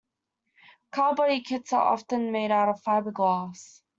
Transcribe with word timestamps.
Car 0.89 1.13
body 1.13 1.41
kits 1.41 1.73
are 1.73 1.93
often 1.93 2.31
made 2.31 2.49
out 2.49 2.69
of 2.69 2.81
fiberglass. 2.81 3.83